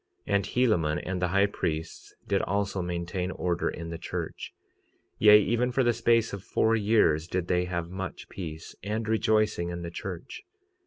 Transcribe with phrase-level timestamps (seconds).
[0.27, 4.51] 46:38 And Helaman and the high priests did also maintain order in the church;
[5.19, 9.69] yea, even for the space of four years did they have much peace and rejoicing
[9.69, 10.41] in the church.